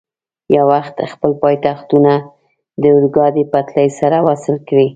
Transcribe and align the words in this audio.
یو 0.55 0.63
وخت 0.73 0.95
خپل 1.11 1.31
پایتختونه 1.41 2.13
د 2.81 2.83
اورګاډي 2.95 3.43
پټلۍ 3.51 3.89
سره 3.99 4.17
وصل 4.27 4.55
کړي. 4.67 4.87